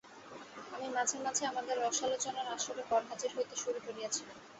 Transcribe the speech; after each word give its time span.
আমি 0.71 0.87
মাঝে 0.95 1.17
মাঝে 1.25 1.43
আমাদের 1.47 1.75
রসালোচনার 1.79 2.47
আসরে 2.55 2.81
গরহাজির 2.89 3.31
হইতে 3.35 3.55
শুরু 3.55 3.79
করিয়াছিলাম। 3.85 4.37